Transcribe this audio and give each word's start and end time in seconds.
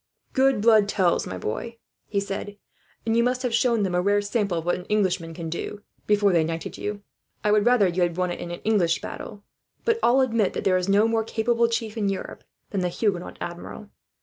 "Good 0.33 0.61
blood 0.61 0.87
tells, 0.89 1.27
my 1.27 1.37
boy," 1.37 1.77
he 2.07 2.19
said; 2.19 2.57
"and 3.05 3.15
you 3.15 3.21
must 3.23 3.43
have 3.43 3.53
shown 3.53 3.83
them 3.83 3.93
a 3.93 4.01
rare 4.01 4.19
sample 4.23 4.57
of 4.57 4.65
what 4.65 4.73
an 4.73 4.85
Englishman 4.85 5.35
can 5.35 5.47
do, 5.47 5.83
before 6.07 6.33
they 6.33 6.43
knighted 6.43 6.75
you. 6.75 7.03
I 7.43 7.51
would 7.51 7.67
rather 7.67 7.87
you 7.87 8.01
had 8.01 8.17
won 8.17 8.31
it 8.31 8.39
in 8.39 8.49
an 8.49 8.61
English 8.63 8.99
battle, 8.99 9.43
but 9.85 9.99
all 10.01 10.21
admit 10.21 10.53
that 10.53 10.63
there 10.63 10.75
is 10.77 10.89
no 10.89 11.07
more 11.07 11.23
capable 11.23 11.67
chief 11.67 11.97
in 11.97 12.09
Europe 12.09 12.43
than 12.71 12.81
the 12.81 12.89
Huguenot 12.89 13.37
Admiral. 13.39 13.91